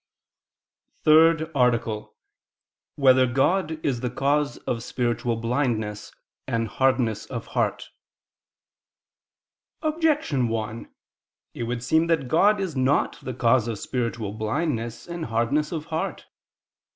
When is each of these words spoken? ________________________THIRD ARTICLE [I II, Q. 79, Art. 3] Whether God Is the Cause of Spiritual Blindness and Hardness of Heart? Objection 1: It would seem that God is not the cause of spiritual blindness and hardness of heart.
________________________THIRD 1.03 1.51
ARTICLE 1.53 1.93
[I 1.93 2.01
II, 2.01 2.05
Q. 2.07 2.09
79, 2.09 2.09
Art. 2.09 2.95
3] 2.95 3.03
Whether 3.03 3.33
God 3.79 3.85
Is 3.85 3.99
the 3.99 4.09
Cause 4.09 4.57
of 4.65 4.81
Spiritual 4.81 5.35
Blindness 5.35 6.11
and 6.47 6.67
Hardness 6.67 7.27
of 7.27 7.45
Heart? 7.45 7.89
Objection 9.83 10.47
1: 10.47 10.89
It 11.53 11.63
would 11.65 11.83
seem 11.83 12.07
that 12.07 12.27
God 12.27 12.59
is 12.59 12.75
not 12.75 13.19
the 13.21 13.35
cause 13.35 13.67
of 13.67 13.77
spiritual 13.77 14.31
blindness 14.33 15.07
and 15.07 15.25
hardness 15.25 15.71
of 15.71 15.85
heart. 15.93 16.25